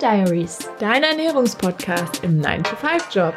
[0.00, 3.34] Food Diaries, dein Ernährungspodcast im 9-to-5-Job.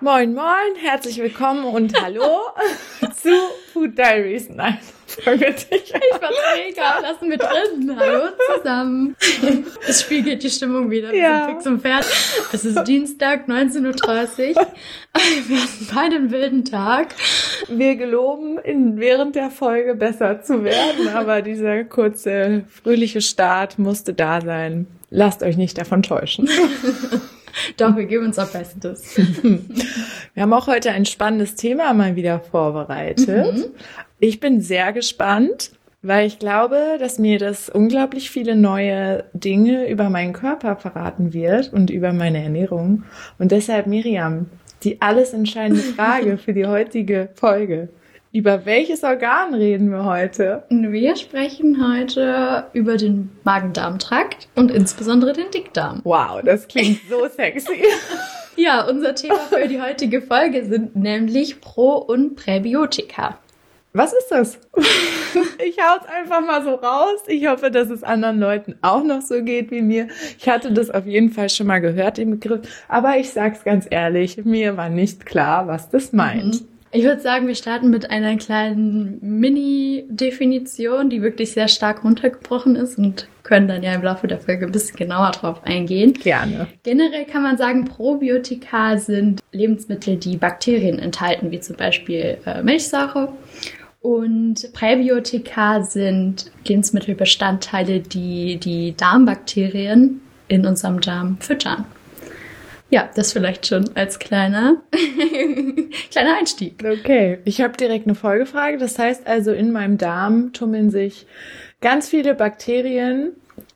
[0.00, 2.50] Moin, moin, herzlich willkommen und hallo
[3.14, 3.30] zu
[3.72, 4.50] Food Diaries.
[4.50, 4.78] Nein,
[5.24, 5.66] Folge dich.
[5.72, 6.98] Ich fand's mega.
[7.00, 7.96] Lassen wir drin.
[7.96, 9.16] Hallo zusammen.
[9.86, 11.12] Das spiegelt die Stimmung wieder.
[11.12, 11.44] Wir ja.
[11.44, 12.12] sind fix und fertig.
[12.52, 14.66] Es ist Dienstag, 19.30 Uhr.
[15.48, 17.14] Wir hatten beide einen wilden Tag.
[17.68, 24.14] Wir geloben, in, während der Folge besser zu werden, aber dieser kurze, fröhliche Start musste
[24.14, 24.86] da sein.
[25.10, 26.48] Lasst euch nicht davon täuschen.
[27.76, 29.16] Doch, wir geben uns auch Bestes.
[30.34, 33.54] Wir haben auch heute ein spannendes Thema mal wieder vorbereitet.
[33.54, 33.64] Mhm.
[34.24, 40.10] Ich bin sehr gespannt, weil ich glaube, dass mir das unglaublich viele neue Dinge über
[40.10, 43.02] meinen Körper verraten wird und über meine Ernährung.
[43.40, 44.46] Und deshalb, Miriam,
[44.84, 47.88] die alles entscheidende Frage für die heutige Folge.
[48.32, 50.62] Über welches Organ reden wir heute?
[50.70, 56.00] Wir sprechen heute über den Magen-Darm-Trakt und insbesondere den Dickdarm.
[56.04, 57.82] Wow, das klingt so sexy.
[58.54, 63.40] ja, unser Thema für die heutige Folge sind nämlich Pro- und Präbiotika.
[63.94, 64.58] Was ist das?
[65.66, 67.20] ich hau's einfach mal so raus.
[67.26, 70.08] Ich hoffe, dass es anderen Leuten auch noch so geht wie mir.
[70.38, 72.60] Ich hatte das auf jeden Fall schon mal gehört, den Begriff.
[72.88, 76.62] Aber ich sag's ganz ehrlich, mir war nicht klar, was das meint.
[76.62, 76.68] Mhm.
[76.94, 82.98] Ich würde sagen, wir starten mit einer kleinen Mini-Definition, die wirklich sehr stark runtergebrochen ist
[82.98, 86.12] und können dann ja im Laufe der Folge ein bisschen genauer drauf eingehen.
[86.12, 86.66] Gerne.
[86.82, 93.32] Generell kann man sagen, Probiotika sind Lebensmittel, die Bakterien enthalten, wie zum Beispiel äh, Milchsäure.
[94.02, 101.84] Und Präbiotika sind Lebensmittelbestandteile, die die Darmbakterien in unserem Darm füttern.
[102.90, 104.82] Ja, das vielleicht schon als kleiner,
[106.10, 106.84] kleiner Einstieg.
[106.84, 108.76] Okay, ich habe direkt eine Folgefrage.
[108.76, 111.26] Das heißt also, in meinem Darm tummeln sich
[111.80, 113.32] ganz viele Bakterien,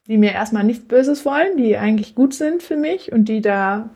[0.06, 3.88] die mir erstmal nichts Böses wollen, die eigentlich gut sind für mich und die da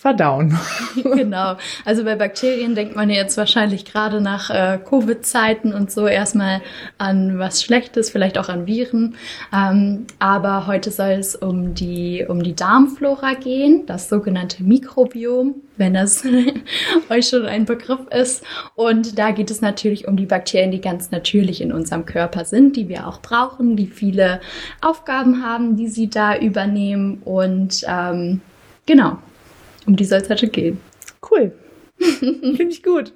[0.00, 0.58] verdauen.
[0.96, 1.58] genau.
[1.84, 6.62] Also bei Bakterien denkt man jetzt wahrscheinlich gerade nach äh, Covid-Zeiten und so erstmal
[6.96, 9.16] an was Schlechtes, vielleicht auch an Viren.
[9.54, 15.92] Ähm, aber heute soll es um die, um die Darmflora gehen, das sogenannte Mikrobiom, wenn
[15.92, 16.24] das
[17.10, 18.42] euch schon ein Begriff ist.
[18.76, 22.74] Und da geht es natürlich um die Bakterien, die ganz natürlich in unserem Körper sind,
[22.74, 24.40] die wir auch brauchen, die viele
[24.80, 27.20] Aufgaben haben, die sie da übernehmen.
[27.22, 28.40] Und ähm,
[28.86, 29.18] genau,
[29.90, 30.80] um die soll es heute gehen.
[31.28, 31.52] Cool.
[31.98, 33.12] Finde ich gut.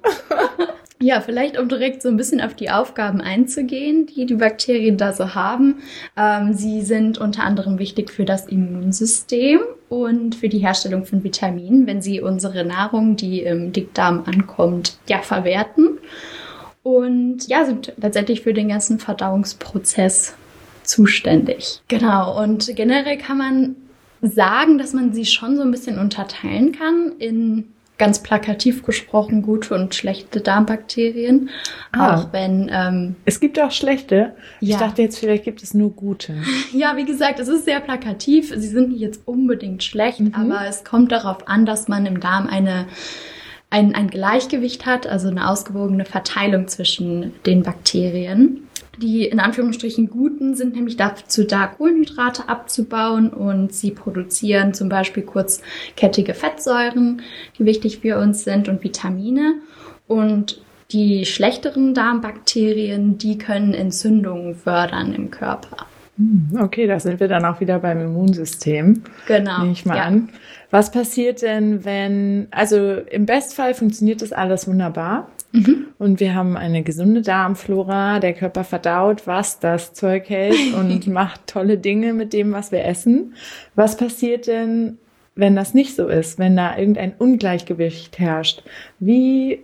[1.01, 5.11] Ja, vielleicht um direkt so ein bisschen auf die Aufgaben einzugehen, die die Bakterien da
[5.11, 5.79] so haben.
[6.15, 9.59] Ähm, sie sind unter anderem wichtig für das Immunsystem
[9.89, 15.19] und für die Herstellung von Vitaminen, wenn sie unsere Nahrung, die im Dickdarm ankommt, ja,
[15.21, 15.97] verwerten.
[16.81, 20.35] Und ja, sind letztendlich für den ganzen Verdauungsprozess
[20.83, 21.81] zuständig.
[21.87, 22.41] Genau.
[22.41, 23.75] Und generell kann man
[24.27, 27.65] sagen, dass man sie schon so ein bisschen unterteilen kann in
[27.97, 31.49] ganz plakativ gesprochen gute und schlechte Darmbakterien.
[31.91, 32.15] Ah.
[32.15, 34.33] Auch wenn ähm, es gibt auch schlechte.
[34.59, 34.75] Ja.
[34.75, 36.35] Ich dachte jetzt vielleicht gibt es nur gute.
[36.73, 38.53] Ja, wie gesagt, es ist sehr plakativ.
[38.53, 40.33] Sie sind nicht jetzt unbedingt schlecht, mhm.
[40.33, 42.87] aber es kommt darauf an, dass man im Darm eine
[43.69, 48.67] ein, ein Gleichgewicht hat, also eine ausgewogene Verteilung zwischen den Bakterien.
[48.97, 55.23] Die in Anführungsstrichen guten sind nämlich dazu da, Kohlenhydrate abzubauen und sie produzieren zum Beispiel
[55.23, 57.21] kurzkettige Fettsäuren,
[57.57, 59.55] die wichtig für uns sind und Vitamine.
[60.07, 60.61] Und
[60.91, 65.87] die schlechteren Darmbakterien, die können Entzündungen fördern im Körper.
[66.17, 69.03] Hm, okay, da sind wir dann auch wieder beim Immunsystem.
[69.27, 69.59] Genau.
[69.59, 70.03] Nehme ich mal ja.
[70.03, 70.29] an.
[70.71, 75.29] Was passiert denn, wenn, also im Bestfall funktioniert das alles wunderbar.
[75.51, 75.87] Mhm.
[75.97, 78.19] Und wir haben eine gesunde Darmflora.
[78.19, 82.85] Der Körper verdaut, was das Zeug hält und macht tolle Dinge mit dem, was wir
[82.85, 83.35] essen.
[83.75, 84.97] Was passiert denn,
[85.35, 88.63] wenn das nicht so ist, wenn da irgendein Ungleichgewicht herrscht?
[88.99, 89.59] Wie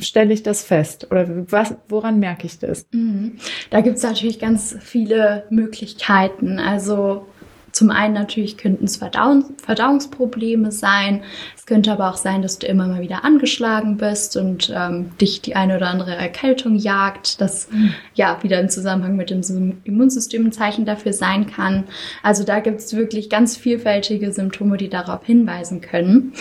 [0.00, 1.08] stelle ich das fest?
[1.10, 2.86] Oder was, woran merke ich das?
[2.92, 3.36] Mhm.
[3.70, 6.58] Da gibt es natürlich ganz viele Möglichkeiten.
[6.58, 7.26] Also
[7.72, 11.22] zum einen natürlich könnten es Verdauung, Verdauungsprobleme sein.
[11.56, 15.40] Es könnte aber auch sein, dass du immer mal wieder angeschlagen bist und ähm, dich
[15.40, 17.94] die eine oder andere Erkältung jagt, das mhm.
[18.14, 21.84] ja wieder im Zusammenhang mit dem Immunsystem ein Zeichen dafür sein kann.
[22.22, 26.32] Also da gibt es wirklich ganz vielfältige Symptome, die darauf hinweisen können.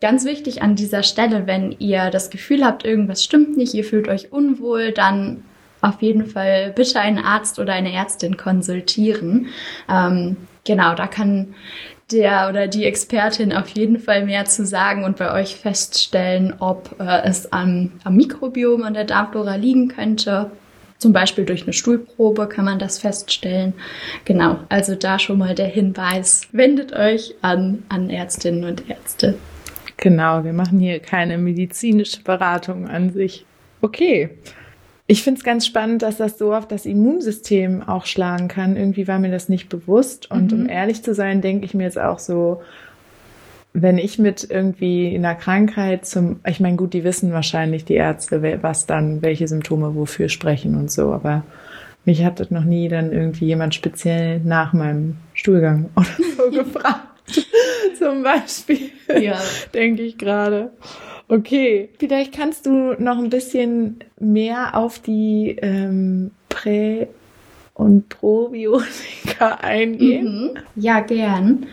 [0.00, 4.08] Ganz wichtig an dieser Stelle, wenn ihr das Gefühl habt, irgendwas stimmt nicht, ihr fühlt
[4.08, 5.44] euch unwohl, dann
[5.82, 9.48] auf jeden Fall bitte einen Arzt oder eine Ärztin konsultieren.
[9.88, 11.54] Ähm, genau, da kann
[12.12, 16.96] der oder die Expertin auf jeden Fall mehr zu sagen und bei euch feststellen, ob
[16.98, 20.50] äh, es am, am Mikrobiom an der Darmflora liegen könnte.
[20.98, 23.72] Zum Beispiel durch eine Stuhlprobe kann man das feststellen.
[24.26, 29.36] Genau, also da schon mal der Hinweis, wendet euch an, an Ärztinnen und Ärzte.
[29.96, 33.46] Genau, wir machen hier keine medizinische Beratung an sich.
[33.80, 34.30] Okay.
[35.10, 38.76] Ich finde es ganz spannend, dass das so auf das Immunsystem auch schlagen kann.
[38.76, 40.30] Irgendwie war mir das nicht bewusst.
[40.30, 40.60] Und mhm.
[40.60, 42.62] um ehrlich zu sein, denke ich mir jetzt auch so,
[43.72, 48.62] wenn ich mit irgendwie einer Krankheit zum, ich meine, gut, die wissen wahrscheinlich die Ärzte,
[48.62, 51.42] was dann, welche Symptome wofür sprechen und so, aber
[52.04, 57.09] mich hat das noch nie dann irgendwie jemand speziell nach meinem Stuhlgang oder so gefragt.
[57.98, 58.90] Zum Beispiel.
[59.20, 59.40] Ja.
[59.74, 60.72] Denke ich gerade.
[61.28, 61.90] Okay.
[61.98, 67.08] Vielleicht kannst du noch ein bisschen mehr auf die ähm, Prä-
[67.74, 70.52] und Probiotika eingehen.
[70.52, 70.58] Mhm.
[70.76, 71.66] Ja, gern.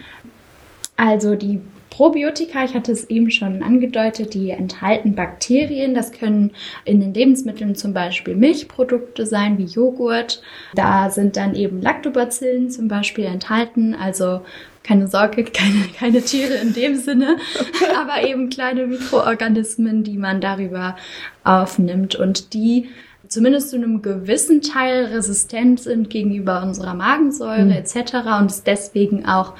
[0.95, 1.59] Also die
[1.97, 5.95] Probiotika, ich hatte es eben schon angedeutet, die enthalten Bakterien.
[5.95, 6.51] Das können
[6.85, 10.43] in den Lebensmitteln zum Beispiel Milchprodukte sein, wie Joghurt.
[10.75, 14.41] Da sind dann eben Lactobacillen zum Beispiel enthalten, also
[14.87, 17.37] keine Sorge, keine, keine Tiere in dem Sinne,
[17.97, 20.95] aber eben kleine Mikroorganismen, die man darüber
[21.43, 22.89] aufnimmt und die
[23.27, 27.71] zumindest zu einem gewissen Teil resistent sind gegenüber unserer Magensäure mhm.
[27.71, 27.95] etc.
[28.39, 29.53] und es deswegen auch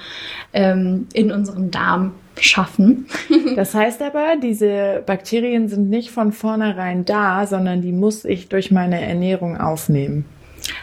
[0.53, 3.07] ähm, in unserem Darm schaffen.
[3.55, 8.71] das heißt aber, diese Bakterien sind nicht von vornherein da, sondern die muss ich durch
[8.71, 10.25] meine Ernährung aufnehmen.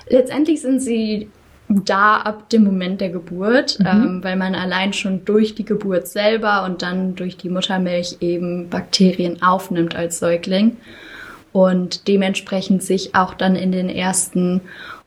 [0.09, 1.29] Letztendlich sind sie
[1.69, 3.87] da ab dem Moment der Geburt, mhm.
[3.87, 8.69] ähm, weil man allein schon durch die Geburt selber und dann durch die Muttermilch eben
[8.69, 10.77] Bakterien aufnimmt als Säugling
[11.53, 14.61] und dementsprechend sich auch dann in den ersten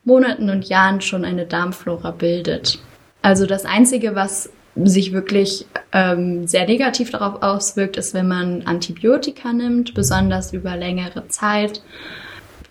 [0.04, 2.78] Monaten und Jahren schon eine Darmflora bildet.
[3.22, 9.52] Also das Einzige, was sich wirklich ähm, sehr negativ darauf auswirkt, ist, wenn man Antibiotika
[9.52, 11.82] nimmt, besonders über längere Zeit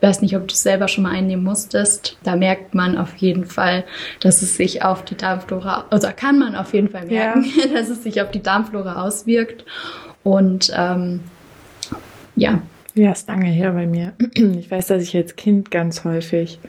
[0.01, 2.17] weiß nicht, ob du es selber schon mal einnehmen musstest.
[2.23, 3.83] Da merkt man auf jeden Fall,
[4.19, 7.67] dass es sich auf die Darmflora, also kann man auf jeden Fall merken, ja.
[7.73, 9.65] dass es sich auf die Darmflora auswirkt.
[10.23, 11.21] Und ähm,
[12.35, 12.61] ja.
[12.93, 14.13] Ja, ist lange her bei mir.
[14.35, 16.59] Ich weiß, dass ich als Kind ganz häufig,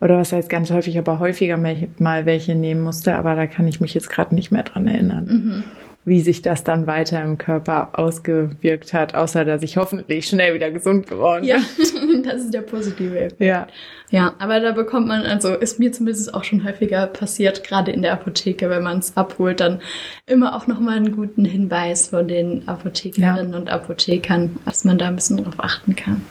[0.00, 3.80] oder was heißt ganz häufig, aber häufiger mal welche nehmen musste, aber da kann ich
[3.80, 5.24] mich jetzt gerade nicht mehr dran erinnern.
[5.24, 5.64] Mhm
[6.06, 10.70] wie sich das dann weiter im Körper ausgewirkt hat, außer dass ich hoffentlich schnell wieder
[10.70, 11.50] gesund geworden bin.
[11.50, 11.56] Ja,
[12.24, 13.40] das ist der positive Effekt.
[13.40, 13.66] Ja.
[14.10, 18.02] Ja, aber da bekommt man, also ist mir zumindest auch schon häufiger passiert, gerade in
[18.02, 19.80] der Apotheke, wenn man es abholt, dann
[20.26, 23.58] immer auch nochmal einen guten Hinweis von den Apothekerinnen ja.
[23.58, 26.22] und Apothekern, dass man da ein bisschen drauf achten kann.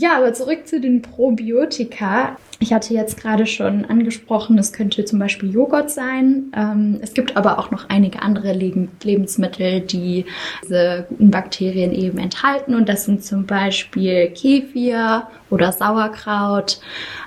[0.00, 2.36] Ja, aber zurück zu den Probiotika.
[2.60, 6.52] Ich hatte jetzt gerade schon angesprochen, es könnte zum Beispiel Joghurt sein.
[6.54, 10.24] Ähm, es gibt aber auch noch einige andere Lebensmittel, die
[10.62, 12.76] diese guten Bakterien eben enthalten.
[12.76, 16.80] Und das sind zum Beispiel Kefir oder Sauerkraut.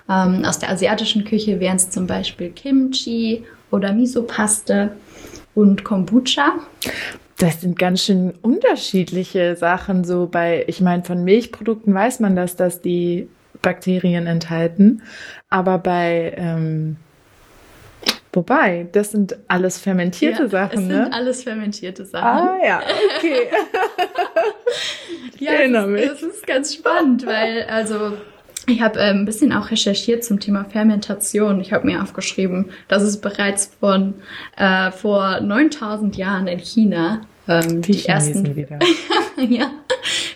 [0.09, 4.93] Ähm, aus der asiatischen Küche wären es zum Beispiel Kimchi oder Misopaste
[5.55, 6.53] und Kombucha
[7.41, 10.03] das sind ganz schön unterschiedliche Sachen.
[10.03, 13.29] So bei, ich meine, von Milchprodukten weiß man das, dass die
[13.63, 15.01] Bakterien enthalten.
[15.49, 16.97] Aber bei, ähm,
[18.31, 20.93] wobei, das sind alles fermentierte ja, Sachen, ne?
[20.93, 22.27] Das sind alles fermentierte Sachen.
[22.27, 22.81] Ah, ja,
[23.17, 23.47] okay.
[25.39, 26.07] ja, erinnere mich.
[26.07, 28.17] Das ist ganz spannend, weil, also,
[28.71, 31.61] ich habe äh, ein bisschen auch recherchiert zum Thema Fermentation.
[31.61, 34.15] Ich habe mir aufgeschrieben, dass es bereits von
[34.57, 38.45] äh, vor 9000 Jahren in China ähm, die, die ersten
[39.49, 39.71] ja,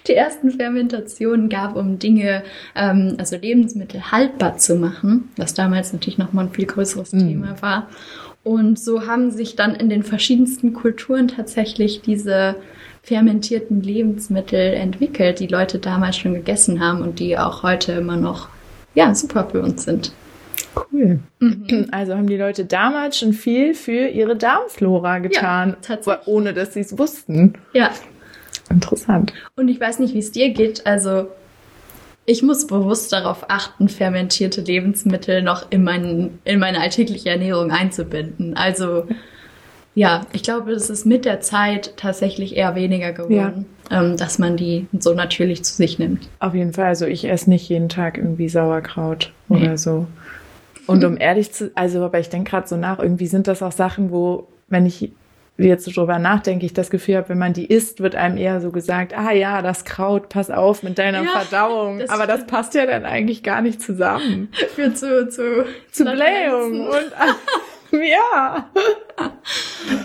[0.07, 2.43] die ersten Fermentationen gab, um Dinge,
[2.75, 7.19] ähm, also Lebensmittel haltbar zu machen, was damals natürlich nochmal ein viel größeres mm.
[7.19, 7.89] Thema war.
[8.43, 12.55] Und so haben sich dann in den verschiedensten Kulturen tatsächlich diese
[13.05, 18.49] fermentierten Lebensmittel entwickelt, die Leute damals schon gegessen haben und die auch heute immer noch
[18.95, 20.11] ja super für uns sind.
[20.75, 21.19] Cool.
[21.39, 21.87] Mhm.
[21.91, 26.79] Also haben die Leute damals schon viel für ihre Darmflora getan, ja, ohne dass sie
[26.79, 27.53] es wussten.
[27.73, 27.91] Ja.
[28.69, 29.33] Interessant.
[29.55, 30.87] Und ich weiß nicht, wie es dir geht.
[30.87, 31.27] Also
[32.25, 38.57] ich muss bewusst darauf achten, fermentierte Lebensmittel noch in, mein, in meine alltägliche Ernährung einzubinden.
[38.57, 39.05] Also
[39.95, 44.01] ja, ich glaube, es ist mit der Zeit tatsächlich eher weniger geworden, ja.
[44.01, 46.27] ähm, dass man die so natürlich zu sich nimmt.
[46.39, 46.85] Auf jeden Fall.
[46.85, 49.63] Also ich esse nicht jeden Tag irgendwie Sauerkraut nee.
[49.63, 50.05] oder so.
[50.85, 53.71] Und um ehrlich zu, also, aber ich denke gerade so nach, irgendwie sind das auch
[53.71, 55.11] Sachen, wo, wenn ich
[55.57, 58.59] jetzt so drüber nachdenke, ich das Gefühl habe, wenn man die isst, wird einem eher
[58.59, 61.99] so gesagt, ah ja, das Kraut, pass auf mit deiner ja, Verdauung.
[61.99, 64.49] Das aber das passt ja dann eigentlich gar nicht zusammen.
[64.75, 67.11] Für zu, zu, zu Blähung und
[68.03, 68.69] ja.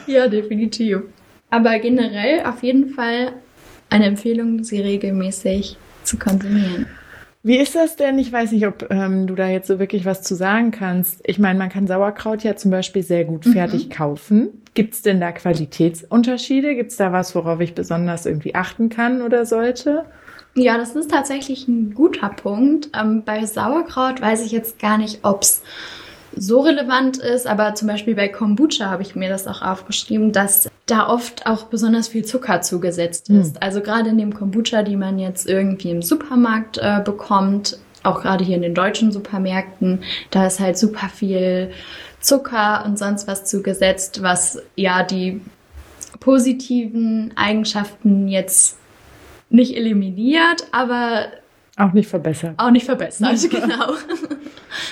[0.07, 1.02] Ja, definitiv.
[1.50, 3.33] Aber generell auf jeden Fall
[3.88, 6.87] eine Empfehlung, sie regelmäßig zu konsumieren.
[7.43, 8.19] Wie ist das denn?
[8.19, 11.23] Ich weiß nicht, ob ähm, du da jetzt so wirklich was zu sagen kannst.
[11.25, 13.52] Ich meine, man kann Sauerkraut ja zum Beispiel sehr gut mhm.
[13.52, 14.62] fertig kaufen.
[14.75, 16.75] Gibt es denn da Qualitätsunterschiede?
[16.75, 20.05] Gibt es da was, worauf ich besonders irgendwie achten kann oder sollte?
[20.55, 22.90] Ja, das ist tatsächlich ein guter Punkt.
[22.99, 25.62] Ähm, bei Sauerkraut weiß ich jetzt gar nicht, ob es
[26.37, 30.69] so relevant ist, aber zum Beispiel bei Kombucha habe ich mir das auch aufgeschrieben, dass
[30.87, 33.41] da oft auch besonders viel Zucker zugesetzt hm.
[33.41, 33.55] ist.
[33.55, 33.61] Mhm.
[33.61, 38.45] Also gerade in dem Kombucha, die man jetzt irgendwie im Supermarkt äh, bekommt, auch gerade
[38.45, 41.71] hier in den deutschen Supermärkten, da ist halt super viel
[42.21, 45.41] Zucker und sonst was zugesetzt, was ja die
[46.19, 48.79] positiven Eigenschaften jetzt
[49.49, 51.27] nicht eliminiert, aber
[51.81, 52.55] auch nicht verbessert.
[52.59, 53.95] Auch nicht verbessert, genau.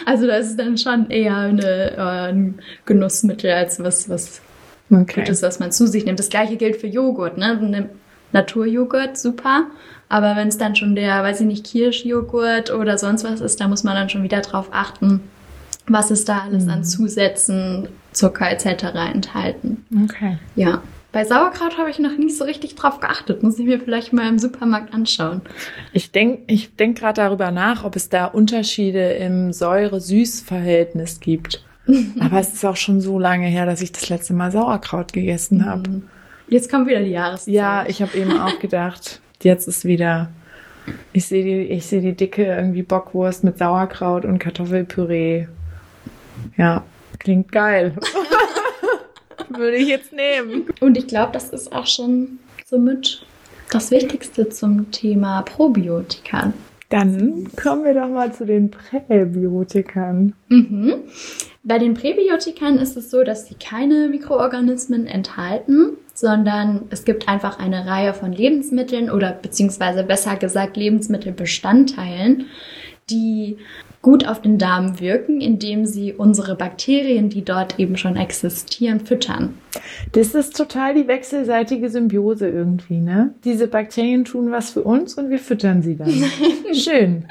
[0.07, 4.41] Also da ist es dann schon eher eine, äh, ein Genussmittel als was, was
[4.91, 5.21] okay.
[5.21, 6.19] Gutes, was man zu sich nimmt.
[6.19, 7.89] Das gleiche gilt für Joghurt, ne?
[8.33, 9.67] Naturjoghurt, super.
[10.09, 13.69] Aber wenn es dann schon der, weiß ich nicht, Kirschjoghurt oder sonst was ist, da
[13.69, 15.21] muss man dann schon wieder drauf achten,
[15.87, 16.71] was ist da alles mhm.
[16.71, 18.85] an Zusätzen, Zucker etc.
[19.15, 19.85] enthalten.
[20.05, 20.39] Okay.
[20.57, 20.83] Ja.
[21.11, 23.43] Bei Sauerkraut habe ich noch nicht so richtig drauf geachtet.
[23.43, 25.41] Muss ich mir vielleicht mal im Supermarkt anschauen.
[25.93, 31.65] Ich denke ich denk gerade darüber nach, ob es da Unterschiede im Säure-Süß-Verhältnis gibt.
[32.21, 35.65] Aber es ist auch schon so lange her, dass ich das letzte Mal Sauerkraut gegessen
[35.65, 35.89] habe.
[35.89, 36.03] Mhm.
[36.49, 37.55] Jetzt kommt wieder die Jahreszeit.
[37.55, 40.31] Ja, ich habe eben auch gedacht, jetzt ist wieder.
[41.13, 45.47] Ich sehe die, ich sehe die dicke irgendwie Bockwurst mit Sauerkraut und Kartoffelpüree.
[46.57, 46.85] Ja,
[47.19, 47.95] klingt geil.
[49.49, 50.67] Würde ich jetzt nehmen.
[50.81, 53.25] Und ich glaube, das ist auch schon somit
[53.71, 56.53] das Wichtigste zum Thema Probiotika.
[56.91, 60.33] Dann kommen wir doch mal zu den Präbiotikern.
[60.49, 60.95] Mhm.
[61.63, 67.59] Bei den Präbiotikern ist es so, dass sie keine Mikroorganismen enthalten, sondern es gibt einfach
[67.59, 72.47] eine Reihe von Lebensmitteln oder beziehungsweise besser gesagt Lebensmittelbestandteilen,
[73.11, 73.59] die
[74.03, 79.59] gut auf den Darm wirken, indem sie unsere Bakterien, die dort eben schon existieren, füttern.
[80.13, 83.35] Das ist total die wechselseitige Symbiose irgendwie, ne?
[83.45, 86.13] Diese Bakterien tun was für uns und wir füttern sie dann.
[86.73, 87.25] Schön.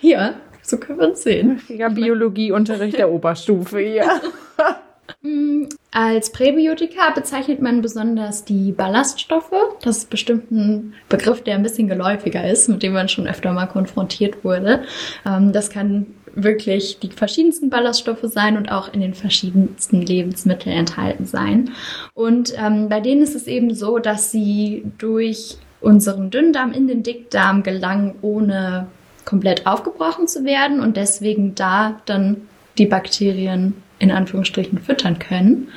[0.00, 1.52] ja, so können wir uns sehen.
[1.52, 4.20] Richtiger Biologieunterricht der Oberstufe, ja.
[5.22, 9.52] Mm, als Präbiotika bezeichnet man besonders die Ballaststoffe.
[9.82, 13.52] Das ist bestimmt ein Begriff, der ein bisschen geläufiger ist, mit dem man schon öfter
[13.52, 14.82] mal konfrontiert wurde.
[15.26, 21.26] Ähm, das kann wirklich die verschiedensten Ballaststoffe sein und auch in den verschiedensten Lebensmitteln enthalten
[21.26, 21.70] sein.
[22.14, 27.02] Und ähm, bei denen ist es eben so, dass sie durch unseren Dünndarm in den
[27.02, 28.88] Dickdarm gelangen, ohne
[29.24, 35.68] komplett aufgebrochen zu werden und deswegen da dann die Bakterien in Anführungsstrichen füttern können.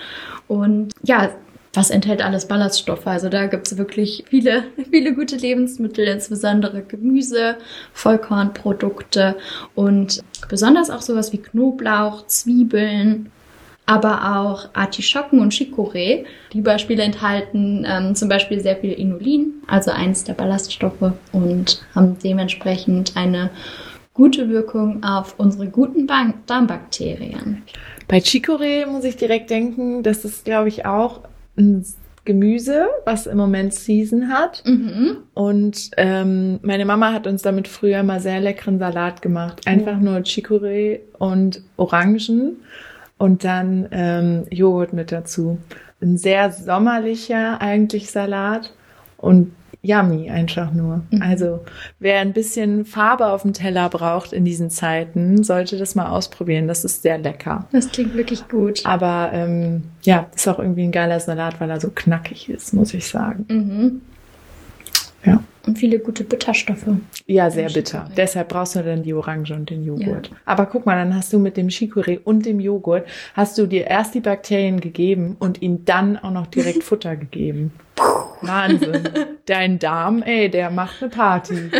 [0.47, 1.31] Und ja,
[1.77, 3.05] was enthält alles Ballaststoffe?
[3.05, 7.57] Also da gibt es wirklich viele, viele gute Lebensmittel, insbesondere Gemüse,
[7.93, 9.35] Vollkornprodukte
[9.75, 13.31] und besonders auch sowas wie Knoblauch, Zwiebeln,
[13.85, 16.25] aber auch Artischocken und Chicorée.
[16.51, 22.17] Die Beispiele enthalten ähm, zum Beispiel sehr viel Inulin, also eins der Ballaststoffe und haben
[22.23, 23.49] dementsprechend eine
[24.13, 27.61] gute Wirkung auf unsere guten Darmbakterien.
[28.07, 31.21] Bei Chicorée muss ich direkt denken, das ist, glaube ich, auch
[31.57, 31.85] ein
[32.27, 34.61] Gemüse, was im Moment Season hat.
[34.65, 35.17] Mhm.
[35.33, 39.65] Und ähm, meine Mama hat uns damit früher mal sehr leckeren Salat gemacht.
[39.65, 42.57] Einfach nur Chicorée und Orangen
[43.17, 45.57] und dann ähm, Joghurt mit dazu.
[46.01, 48.73] Ein sehr sommerlicher eigentlich Salat
[49.17, 49.53] und
[49.87, 51.03] yummy einfach nur.
[51.11, 51.21] Mhm.
[51.21, 51.61] Also
[51.99, 56.67] wer ein bisschen Farbe auf dem Teller braucht in diesen Zeiten, sollte das mal ausprobieren.
[56.67, 57.67] Das ist sehr lecker.
[57.71, 58.85] Das klingt wirklich gut.
[58.85, 62.93] Aber ähm, ja, ist auch irgendwie ein geiler Salat, weil er so knackig ist, muss
[62.93, 63.45] ich sagen.
[63.49, 64.01] Mhm.
[65.25, 65.43] Ja.
[65.65, 66.85] Und viele gute Bitterstoffe.
[67.25, 68.09] Ja, sehr bitter.
[68.15, 70.27] Deshalb brauchst du dann die Orange und den Joghurt.
[70.29, 70.35] Ja.
[70.45, 73.85] Aber guck mal, dann hast du mit dem Chicorée und dem Joghurt, hast du dir
[73.87, 77.73] erst die Bakterien gegeben und ihm dann auch noch direkt Futter gegeben.
[78.41, 79.03] Wahnsinn.
[79.45, 81.55] Dein Darm, ey, der macht eine Party.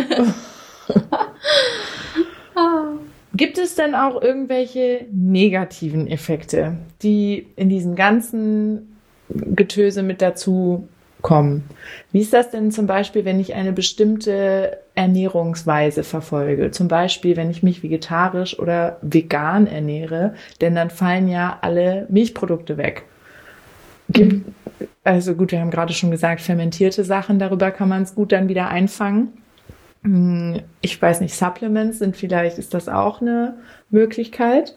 [3.34, 8.96] Gibt es denn auch irgendwelche negativen Effekte, die in diesem ganzen
[9.28, 10.88] Getöse mit dazu
[11.22, 11.64] kommen.
[12.12, 16.70] Wie ist das denn zum Beispiel, wenn ich eine bestimmte Ernährungsweise verfolge?
[16.70, 22.76] Zum Beispiel, wenn ich mich vegetarisch oder vegan ernähre, denn dann fallen ja alle Milchprodukte
[22.76, 23.04] weg.
[24.10, 24.46] Gibt,
[25.04, 28.48] also gut, wir haben gerade schon gesagt, fermentierte Sachen, darüber kann man es gut dann
[28.48, 29.32] wieder einfangen.
[30.02, 33.58] Hm, ich weiß nicht, Supplements sind vielleicht, ist das auch eine
[33.90, 34.76] Möglichkeit?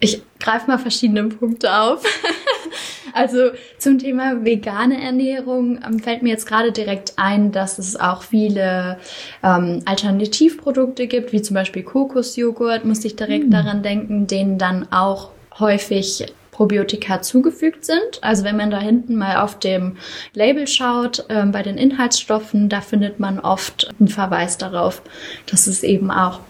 [0.00, 2.04] Ich greife mal verschiedene Punkte auf.
[3.12, 8.22] Also zum Thema vegane Ernährung ähm, fällt mir jetzt gerade direkt ein, dass es auch
[8.22, 8.98] viele
[9.42, 13.50] ähm, Alternativprodukte gibt, wie zum Beispiel Kokosjoghurt, musste ich direkt mm.
[13.50, 18.20] daran denken, denen dann auch häufig Probiotika zugefügt sind.
[18.20, 19.96] Also wenn man da hinten mal auf dem
[20.34, 25.00] Label schaut, äh, bei den Inhaltsstoffen, da findet man oft einen Verweis darauf,
[25.46, 26.40] dass es eben auch,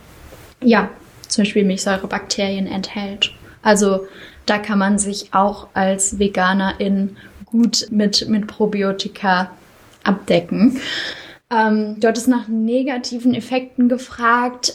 [0.64, 0.88] ja,
[1.28, 3.30] zum Beispiel Milchsäurebakterien enthält.
[3.62, 4.08] Also
[4.46, 9.52] da kann man sich auch als Veganerin gut mit, mit Probiotika
[10.02, 10.80] abdecken.
[11.52, 14.74] Ähm, dort ist nach negativen Effekten gefragt.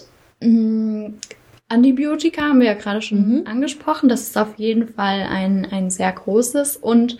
[1.67, 3.47] Antibiotika haben wir ja gerade schon mhm.
[3.47, 4.09] angesprochen.
[4.09, 6.77] Das ist auf jeden Fall ein, ein sehr großes.
[6.77, 7.17] Und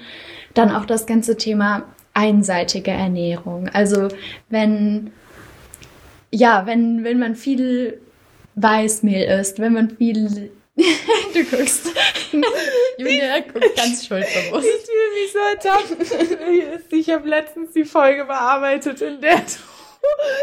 [0.53, 1.83] dann auch das ganze Thema
[2.13, 3.69] einseitige Ernährung.
[3.69, 4.07] Also
[4.49, 5.11] wenn,
[6.31, 7.99] ja, wenn, wenn man viel
[8.55, 10.51] Weißmehl isst, wenn man viel
[11.33, 11.87] du guckst.
[12.97, 14.67] Julia guckt ganz schuldbewusst.
[14.67, 16.91] Ich fühle mich so ertappt.
[16.91, 19.41] Ich habe letztens die Folge bearbeitet, in der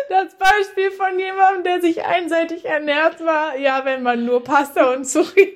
[0.08, 5.06] das Beispiel von jemandem, der sich einseitig ernährt war, ja, wenn man nur Pasta und
[5.06, 5.52] Zucchini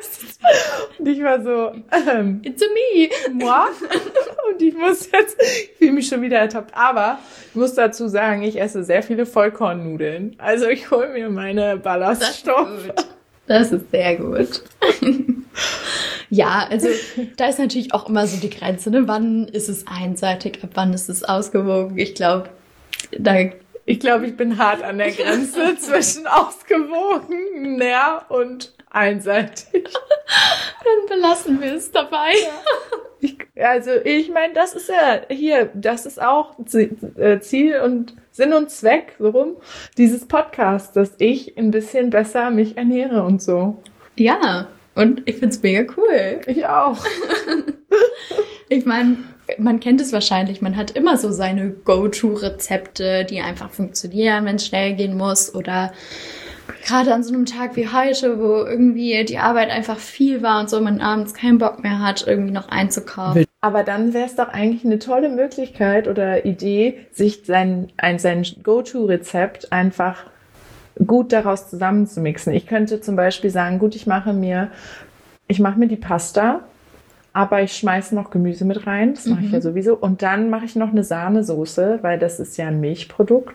[0.00, 0.38] isst.
[0.98, 1.72] Und ich war so,
[2.10, 3.08] ähm, It's a me.
[3.32, 3.66] Moi?
[4.50, 6.74] Und ich muss jetzt, ich fühle mich schon wieder ertappt.
[6.74, 7.18] Aber
[7.50, 10.36] ich muss dazu sagen, ich esse sehr viele Vollkornnudeln.
[10.38, 12.92] Also ich hole mir meine Ballaststoffe.
[13.46, 14.62] Das ist sehr gut.
[16.30, 16.88] ja, also
[17.36, 19.08] da ist natürlich auch immer so die Grenze, ne?
[19.08, 21.96] Wann ist es einseitig, ab wann ist es ausgewogen?
[21.98, 22.50] Ich glaube,
[23.18, 23.34] da.
[23.88, 29.82] Ich glaube, ich bin hart an der Grenze zwischen ausgewogen, näher und einseitig.
[30.84, 32.32] Dann belassen wir es dabei.
[32.32, 32.98] Ja.
[33.20, 38.52] Ich, also ich meine, das ist ja hier, das ist auch äh, Ziel und Sinn
[38.52, 39.56] und Zweck, so rum,
[39.96, 43.82] dieses Podcasts, dass ich ein bisschen besser mich ernähre und so.
[44.16, 46.42] Ja, und ich find's mega cool.
[46.46, 46.98] Ich auch.
[48.68, 49.16] ich meine,
[49.56, 54.66] man kennt es wahrscheinlich, man hat immer so seine Go-To-Rezepte, die einfach funktionieren, wenn es
[54.66, 55.92] schnell gehen muss oder
[56.84, 60.70] gerade an so einem Tag wie heute, wo irgendwie die Arbeit einfach viel war und
[60.70, 63.44] so man abends keinen Bock mehr hat, irgendwie noch einzukaufen.
[63.60, 68.46] Aber dann wäre es doch eigentlich eine tolle Möglichkeit oder Idee, sich sein, ein, sein
[68.62, 70.24] Go-To-Rezept einfach
[71.04, 72.52] gut daraus zusammenzumixen.
[72.52, 74.70] Ich könnte zum Beispiel sagen, gut, ich mache mir,
[75.46, 76.60] ich mache mir die Pasta,
[77.32, 79.46] aber ich schmeiße noch Gemüse mit rein, das mache mhm.
[79.46, 79.94] ich ja sowieso.
[79.94, 83.54] Und dann mache ich noch eine Sahnesoße, weil das ist ja ein Milchprodukt.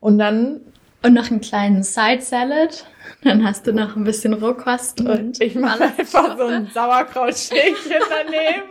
[0.00, 0.60] Und dann
[1.02, 2.86] und noch einen kleinen Side Salad.
[3.24, 5.40] Dann hast du noch ein bisschen Rohkost und.
[5.40, 8.68] Ich mache einfach so ein Sauerkrautschälchen daneben.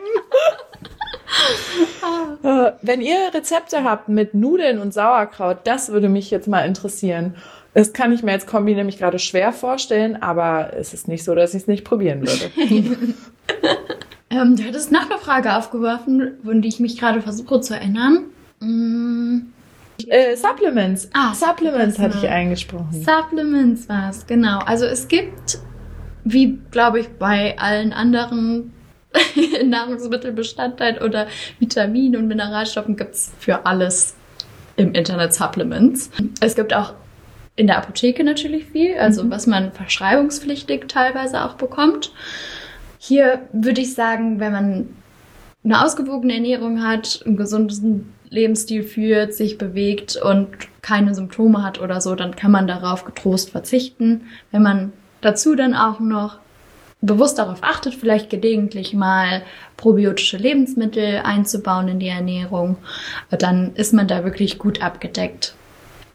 [2.43, 7.35] Äh, wenn ihr Rezepte habt mit Nudeln und Sauerkraut, das würde mich jetzt mal interessieren.
[7.73, 11.35] Das kann ich mir als Kombi nämlich gerade schwer vorstellen, aber es ist nicht so,
[11.35, 12.51] dass ich es nicht probieren würde.
[14.29, 18.25] ähm, du hattest noch eine Frage aufgeworfen, von die ich mich gerade versuche zu erinnern.
[18.59, 19.41] Mmh.
[20.07, 21.09] Äh, Supplements.
[21.13, 23.03] Ah, Supplements hatte ich eingesprochen.
[23.03, 24.59] Supplements war es, genau.
[24.59, 25.59] Also es gibt,
[26.23, 28.73] wie glaube ich bei allen anderen
[29.65, 31.27] Nahrungsmittelbestandteilen oder
[31.59, 34.15] Vitaminen und Mineralstoffen gibt es für alles
[34.75, 36.09] im Internet Supplements.
[36.39, 36.93] Es gibt auch
[37.55, 39.31] in der Apotheke natürlich viel, also mhm.
[39.31, 42.13] was man verschreibungspflichtig teilweise auch bekommt.
[43.09, 44.89] Hier würde ich sagen, wenn man
[45.63, 50.47] eine ausgewogene Ernährung hat, einen gesunden Lebensstil führt, sich bewegt und
[50.83, 54.27] keine Symptome hat oder so, dann kann man darauf getrost verzichten.
[54.51, 56.37] Wenn man dazu dann auch noch
[57.01, 59.41] bewusst darauf achtet, vielleicht gelegentlich mal
[59.75, 62.77] probiotische Lebensmittel einzubauen in die Ernährung,
[63.31, 65.55] dann ist man da wirklich gut abgedeckt.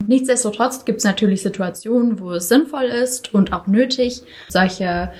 [0.06, 5.10] Nichtsdestotrotz gibt es natürlich Situationen, wo es sinnvoll ist und auch nötig, solche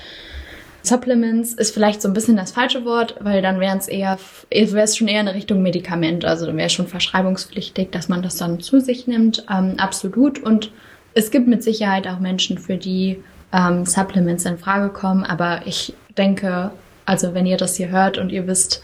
[0.85, 4.19] Supplements ist vielleicht so ein bisschen das falsche Wort, weil dann wären es eher,
[4.51, 8.37] wäre es schon eher in Richtung Medikament, also dann wäre schon verschreibungspflichtig, dass man das
[8.37, 10.43] dann zu sich nimmt, ähm, absolut.
[10.43, 10.71] Und
[11.15, 15.95] es gibt mit Sicherheit auch Menschen, für die ähm, Supplements in Frage kommen, aber ich
[16.19, 16.71] denke,
[17.07, 18.83] also wenn ihr das hier hört und ihr wisst,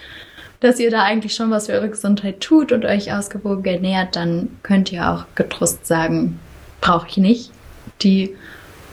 [0.61, 4.49] dass ihr da eigentlich schon was für eure Gesundheit tut und euch ausgewogen ernährt, dann
[4.63, 6.41] könnt ihr auch getrost sagen,
[6.81, 7.51] brauche ich nicht.
[8.03, 8.37] Die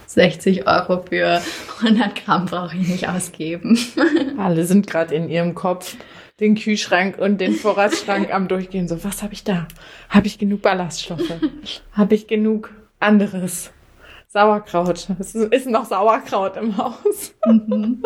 [0.08, 1.42] 60 Euro für
[1.84, 3.78] 100 Gramm brauche ich nicht ausgeben.
[4.38, 5.96] Alle sind gerade in ihrem Kopf
[6.40, 8.88] den Kühlschrank und den Vorratsschrank am Durchgehen.
[8.88, 9.68] So, was habe ich da?
[10.10, 11.34] Habe ich genug Ballaststoffe?
[11.92, 13.72] habe ich genug anderes?
[14.28, 15.08] Sauerkraut.
[15.20, 17.34] Es ist noch Sauerkraut im Haus.
[17.46, 18.04] Mhm.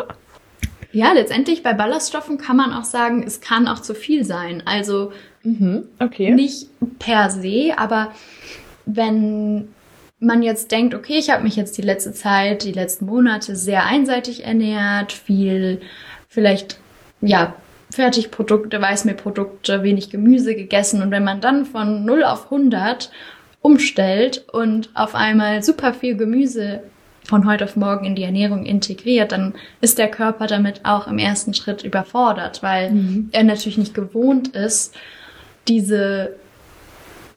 [0.94, 4.62] Ja, letztendlich bei Ballaststoffen kann man auch sagen, es kann auch zu viel sein.
[4.66, 5.12] Also
[5.44, 6.32] mhm, okay.
[6.32, 6.68] nicht
[7.00, 8.12] per se, aber
[8.86, 9.70] wenn
[10.22, 13.86] man jetzt denkt, okay, ich habe mich jetzt die letzte Zeit, die letzten Monate sehr
[13.86, 15.82] einseitig ernährt, viel
[16.30, 16.78] vielleicht
[17.22, 17.56] ja
[17.92, 21.02] Fertigprodukte, Weißmehlprodukte, wenig Gemüse gegessen.
[21.02, 23.12] Und wenn man dann von 0 auf 100
[23.62, 26.84] umstellt und auf einmal super viel Gemüse
[27.24, 31.18] von heute auf morgen in die Ernährung integriert, dann ist der Körper damit auch im
[31.18, 33.30] ersten Schritt überfordert, weil mhm.
[33.32, 34.96] er natürlich nicht gewohnt ist,
[35.68, 36.36] diese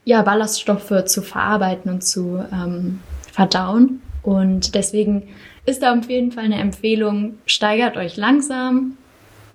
[0.05, 3.01] ja, Ballaststoffe zu verarbeiten und zu ähm,
[3.33, 4.03] verdauen.
[4.23, 5.29] Und deswegen
[5.67, 8.97] ist da auf jeden Fall eine Empfehlung, steigert euch langsam,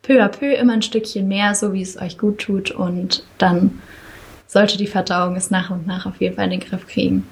[0.01, 2.71] peu à peu immer ein Stückchen mehr, so wie es euch gut tut.
[2.71, 3.81] Und dann
[4.47, 7.27] sollte die Verdauung es nach und nach auf jeden Fall in den Griff kriegen.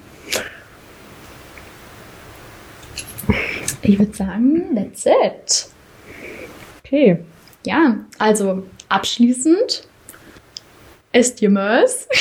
[3.82, 5.70] Ich würde sagen, that's it.
[6.84, 7.20] Okay.
[7.66, 9.88] Ja, also abschließend
[11.42, 12.08] ihr Mörs.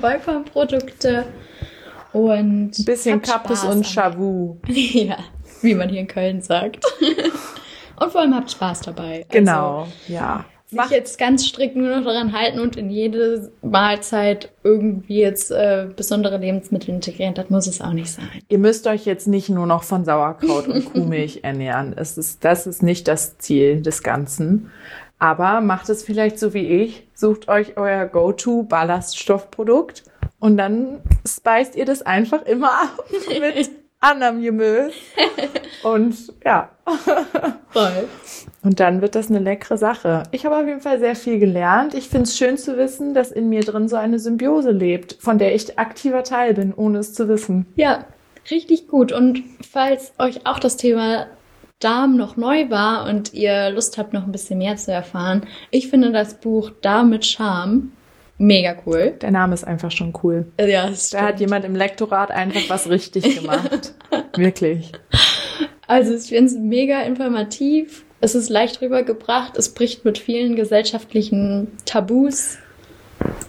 [0.00, 1.24] Vollkornprodukte
[2.12, 4.56] und ein bisschen Kappes und Chavu.
[4.66, 5.16] ja,
[5.62, 6.84] wie man hier in Köln sagt.
[8.00, 9.24] und vor allem habt Spaß dabei.
[9.30, 14.50] Genau, also, ja sich jetzt ganz strikt nur noch daran halten und in jede Mahlzeit
[14.64, 18.28] irgendwie jetzt äh, besondere Lebensmittel integrieren, das muss es auch nicht sein.
[18.48, 21.94] Ihr müsst euch jetzt nicht nur noch von Sauerkraut und Kuhmilch ernähren.
[21.96, 24.70] Es ist, das ist nicht das Ziel des Ganzen.
[25.22, 30.02] Aber macht es vielleicht so wie ich, sucht euch euer Go-To-Ballaststoffprodukt
[30.40, 34.90] und dann speist ihr das einfach immer ab mit anderem Gemüse.
[35.84, 36.70] Und ja.
[37.68, 38.08] Voll.
[38.64, 40.24] Und dann wird das eine leckere Sache.
[40.32, 41.94] Ich habe auf jeden Fall sehr viel gelernt.
[41.94, 45.38] Ich finde es schön zu wissen, dass in mir drin so eine Symbiose lebt, von
[45.38, 47.66] der ich aktiver Teil bin, ohne es zu wissen.
[47.76, 48.06] Ja,
[48.50, 49.12] richtig gut.
[49.12, 51.28] Und falls euch auch das Thema
[51.82, 55.88] Darm noch neu war und ihr Lust habt, noch ein bisschen mehr zu erfahren, ich
[55.88, 57.92] finde das Buch Darm mit Charme
[58.38, 59.14] mega cool.
[59.20, 60.46] Der Name ist einfach schon cool.
[60.58, 63.94] Ja, da hat jemand im Lektorat einfach was richtig gemacht.
[64.36, 64.90] Wirklich.
[65.86, 71.76] Also ich finde es mega informativ es ist leicht rübergebracht, es bricht mit vielen gesellschaftlichen
[71.84, 72.56] Tabus,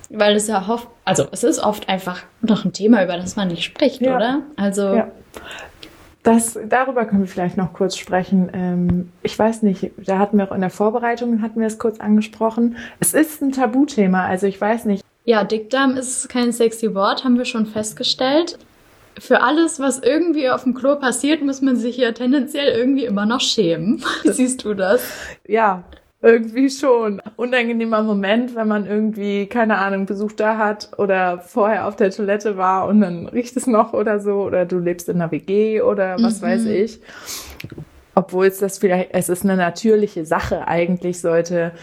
[0.10, 3.50] weil es ja oft, also es ist oft einfach noch ein Thema, über das man
[3.50, 4.15] nicht spricht, ja.
[4.15, 4.41] oder?
[4.58, 4.96] Also.
[4.96, 5.12] Ja.
[6.23, 8.49] Das, darüber können wir vielleicht noch kurz sprechen.
[8.53, 11.99] Ähm, ich weiß nicht, da hatten wir auch in der Vorbereitung, hatten wir es kurz
[11.99, 12.77] angesprochen.
[12.99, 15.03] Es ist ein Tabuthema, also ich weiß nicht.
[15.25, 18.57] Ja, Dickdarm ist kein sexy Wort, haben wir schon festgestellt
[19.19, 23.25] für alles, was irgendwie auf dem Klo passiert, muss man sich ja tendenziell irgendwie immer
[23.25, 24.03] noch schämen.
[24.23, 25.03] Wie siehst du das?
[25.47, 25.83] Ja,
[26.23, 27.21] irgendwie schon.
[27.36, 32.57] Unangenehmer Moment, wenn man irgendwie, keine Ahnung, Besuch da hat oder vorher auf der Toilette
[32.57, 36.15] war und dann riecht es noch oder so oder du lebst in einer WG oder
[36.21, 36.45] was mhm.
[36.45, 37.01] weiß ich.
[38.15, 41.73] Obwohl es das vielleicht, es ist eine natürliche Sache eigentlich sollte.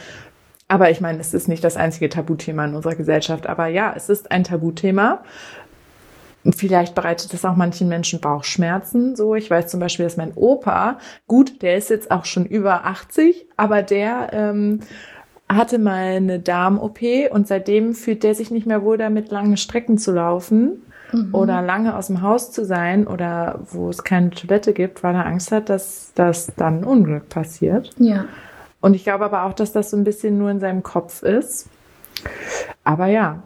[0.69, 3.47] Aber ich meine, es ist nicht das einzige Tabuthema in unserer Gesellschaft.
[3.47, 5.23] Aber ja, es ist ein Tabuthema.
[6.57, 9.15] Vielleicht bereitet das auch manchen Menschen Bauchschmerzen.
[9.15, 12.87] So, ich weiß zum Beispiel, dass mein Opa, gut, der ist jetzt auch schon über
[12.87, 14.81] 80, aber der ähm,
[15.49, 17.01] hatte mal eine Darm-OP
[17.31, 21.35] und seitdem fühlt der sich nicht mehr wohl damit, lange Strecken zu laufen mhm.
[21.35, 25.27] oder lange aus dem Haus zu sein oder wo es keine Toilette gibt, weil er
[25.27, 27.91] Angst hat, dass das dann ein Unglück passiert.
[27.99, 28.27] Ja.
[28.81, 31.69] Und ich glaube aber auch, dass das so ein bisschen nur in seinem Kopf ist.
[32.83, 33.43] Aber ja,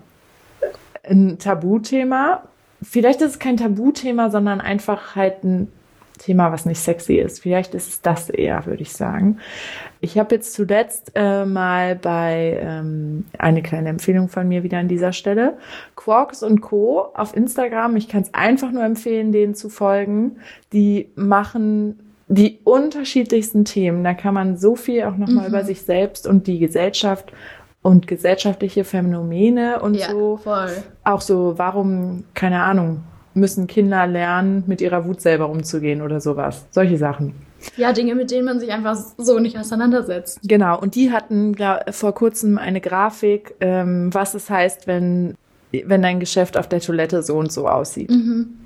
[1.02, 2.42] ein Tabuthema
[2.84, 5.68] vielleicht ist es kein Tabuthema, sondern einfach halt ein
[6.18, 7.40] Thema, was nicht sexy ist.
[7.40, 9.38] Vielleicht ist es das eher, würde ich sagen.
[10.00, 14.88] Ich habe jetzt zuletzt äh, mal bei ähm, eine kleine Empfehlung von mir wieder an
[14.88, 15.58] dieser Stelle.
[15.96, 17.08] Quarks und Co.
[17.14, 17.96] auf Instagram.
[17.96, 20.36] Ich kann es einfach nur empfehlen, denen zu folgen.
[20.72, 24.04] Die machen die unterschiedlichsten Themen.
[24.04, 25.54] Da kann man so viel auch nochmal mhm.
[25.54, 27.32] über sich selbst und die Gesellschaft
[27.84, 30.38] und gesellschaftliche Phänomene und ja, so.
[30.38, 30.70] Voll.
[31.04, 36.64] Auch so, warum, keine Ahnung, müssen Kinder lernen, mit ihrer Wut selber umzugehen oder sowas.
[36.70, 37.34] Solche Sachen.
[37.76, 40.40] Ja, Dinge, mit denen man sich einfach so nicht auseinandersetzt.
[40.42, 45.34] Genau, und die hatten glaub, vor kurzem eine Grafik, ähm, was es heißt, wenn,
[45.70, 48.10] wenn dein Geschäft auf der Toilette so und so aussieht.
[48.10, 48.63] Mhm.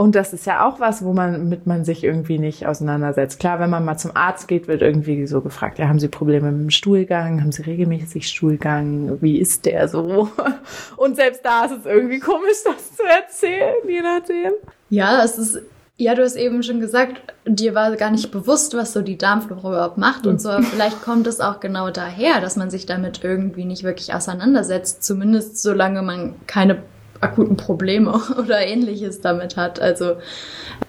[0.00, 3.38] Und das ist ja auch was, wo man mit man sich irgendwie nicht auseinandersetzt.
[3.38, 6.50] Klar, wenn man mal zum Arzt geht, wird irgendwie so gefragt, ja, haben Sie Probleme
[6.50, 7.42] mit dem Stuhlgang?
[7.42, 9.18] Haben Sie regelmäßig Stuhlgang?
[9.20, 10.30] Wie ist der so?
[10.96, 14.52] Und selbst da ist es irgendwie komisch, das zu erzählen, je nachdem.
[14.88, 15.60] Ja, es ist
[15.98, 19.68] ja, du hast eben schon gesagt, dir war gar nicht bewusst, was so die Darmflora
[19.68, 20.62] überhaupt macht und so.
[20.62, 25.60] Vielleicht kommt es auch genau daher, dass man sich damit irgendwie nicht wirklich auseinandersetzt, zumindest
[25.60, 26.82] solange man keine
[27.20, 29.80] akuten Probleme oder ähnliches damit hat.
[29.80, 30.16] Also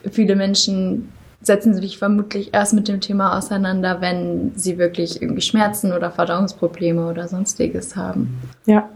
[0.10, 5.91] viele Menschen setzen sich vermutlich erst mit dem Thema auseinander, wenn sie wirklich irgendwie Schmerzen
[5.91, 8.39] oder Verdauungsprobleme oder sonstiges haben.
[8.65, 8.89] Ja,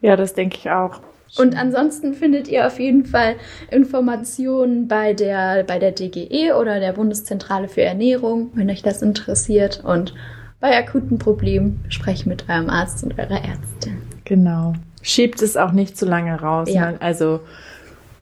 [0.00, 1.00] ja, das denke ich auch.
[1.38, 3.36] Und ansonsten findet ihr auf jeden Fall
[3.70, 9.82] Informationen bei der, bei der DGE oder der Bundeszentrale für Ernährung, wenn euch das interessiert.
[9.84, 10.14] Und
[10.58, 13.98] bei akuten Problemen sprecht mit eurem Arzt und eurer Ärztin.
[14.24, 14.74] Genau.
[15.02, 16.68] Schiebt es auch nicht zu lange raus.
[16.70, 16.92] Ja.
[16.92, 17.00] Ne?
[17.00, 17.40] Also,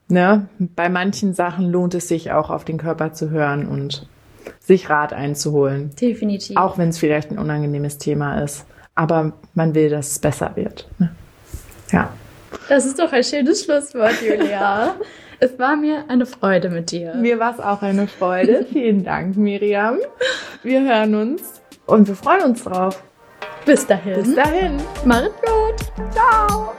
[0.09, 4.09] ne, bei manchen Sachen lohnt es sich auch auf den Körper zu hören und
[4.61, 5.91] sich Rat einzuholen.
[6.01, 6.57] Definitiv.
[6.57, 8.67] Auch wenn es vielleicht ein unangenehmes Thema ist.
[8.95, 10.89] Aber man will, dass es besser wird.
[10.99, 11.11] Ne?
[11.91, 12.11] Ja.
[12.69, 14.95] Das ist doch ein schönes Schlusswort, Julia.
[15.41, 17.15] es war mir eine Freude mit dir.
[17.15, 18.67] Mir war es auch eine Freude.
[18.71, 19.99] Vielen Dank, Miriam.
[20.63, 23.03] Wir hören uns und wir freuen uns drauf.
[23.69, 24.23] Bis dahin.
[24.23, 24.77] Bis dahin.
[25.05, 26.11] Macht's gut.
[26.11, 26.73] Ciao.